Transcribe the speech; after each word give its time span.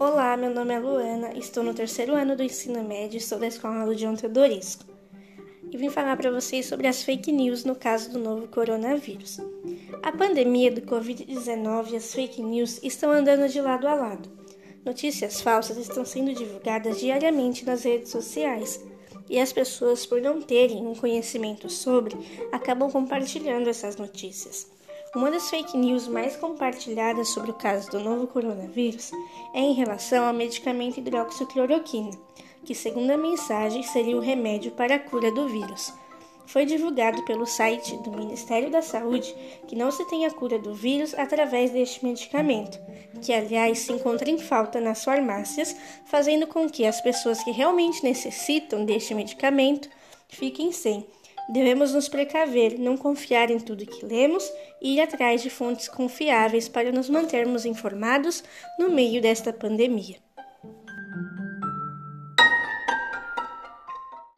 Olá, 0.00 0.34
meu 0.34 0.48
nome 0.48 0.72
é 0.72 0.78
Luana, 0.78 1.36
estou 1.36 1.62
no 1.62 1.74
terceiro 1.74 2.14
ano 2.14 2.34
do 2.34 2.42
ensino 2.42 2.82
médio, 2.82 3.18
estou 3.18 3.38
da 3.38 3.46
Escola 3.46 3.84
Ludion 3.84 4.14
Teodorisco. 4.14 4.86
E 5.70 5.76
vim 5.76 5.90
falar 5.90 6.16
para 6.16 6.30
vocês 6.30 6.64
sobre 6.64 6.86
as 6.86 7.02
fake 7.02 7.30
news 7.30 7.66
no 7.66 7.74
caso 7.74 8.10
do 8.10 8.18
novo 8.18 8.48
coronavírus. 8.48 9.40
A 10.02 10.10
pandemia 10.10 10.72
do 10.72 10.80
Covid-19 10.80 11.90
e 11.90 11.96
as 11.96 12.14
fake 12.14 12.42
news 12.42 12.82
estão 12.82 13.10
andando 13.10 13.46
de 13.46 13.60
lado 13.60 13.86
a 13.86 13.94
lado. 13.94 14.30
Notícias 14.86 15.42
falsas 15.42 15.76
estão 15.76 16.02
sendo 16.02 16.32
divulgadas 16.32 16.98
diariamente 16.98 17.66
nas 17.66 17.84
redes 17.84 18.10
sociais 18.10 18.82
e 19.28 19.38
as 19.38 19.52
pessoas, 19.52 20.06
por 20.06 20.18
não 20.22 20.40
terem 20.40 20.86
um 20.86 20.94
conhecimento 20.94 21.68
sobre, 21.68 22.16
acabam 22.50 22.90
compartilhando 22.90 23.68
essas 23.68 23.96
notícias. 23.96 24.66
Uma 25.12 25.28
das 25.28 25.50
fake 25.50 25.76
news 25.76 26.06
mais 26.06 26.36
compartilhadas 26.36 27.30
sobre 27.30 27.50
o 27.50 27.54
caso 27.54 27.90
do 27.90 27.98
novo 27.98 28.28
coronavírus 28.28 29.10
é 29.52 29.58
em 29.58 29.72
relação 29.72 30.24
ao 30.24 30.32
medicamento 30.32 30.98
hidroxicloroquina, 30.98 32.12
que, 32.64 32.76
segundo 32.76 33.10
a 33.10 33.16
mensagem, 33.16 33.82
seria 33.82 34.16
o 34.16 34.20
remédio 34.20 34.70
para 34.70 34.94
a 34.94 34.98
cura 35.00 35.32
do 35.32 35.48
vírus. 35.48 35.92
Foi 36.46 36.64
divulgado 36.64 37.24
pelo 37.24 37.44
site 37.44 37.96
do 37.98 38.12
Ministério 38.12 38.70
da 38.70 38.82
Saúde 38.82 39.34
que 39.66 39.74
não 39.74 39.90
se 39.90 40.04
tem 40.04 40.26
a 40.26 40.30
cura 40.30 40.60
do 40.60 40.74
vírus 40.74 41.12
através 41.14 41.72
deste 41.72 42.04
medicamento, 42.04 42.78
que, 43.20 43.32
aliás, 43.32 43.80
se 43.80 43.92
encontra 43.92 44.30
em 44.30 44.38
falta 44.38 44.80
nas 44.80 45.02
farmácias, 45.02 45.76
fazendo 46.06 46.46
com 46.46 46.70
que 46.70 46.86
as 46.86 47.00
pessoas 47.00 47.42
que 47.42 47.50
realmente 47.50 48.04
necessitam 48.04 48.84
deste 48.84 49.12
medicamento 49.12 49.88
fiquem 50.28 50.70
sem. 50.70 51.04
Devemos 51.52 51.92
nos 51.92 52.08
precaver, 52.08 52.78
não 52.78 52.96
confiar 52.96 53.50
em 53.50 53.58
tudo 53.58 53.84
que 53.84 54.06
lemos 54.06 54.48
e 54.80 54.94
ir 54.94 55.00
atrás 55.00 55.42
de 55.42 55.50
fontes 55.50 55.88
confiáveis 55.88 56.68
para 56.68 56.92
nos 56.92 57.10
mantermos 57.10 57.66
informados 57.66 58.44
no 58.78 58.88
meio 58.88 59.20
desta 59.20 59.52
pandemia. 59.52 60.29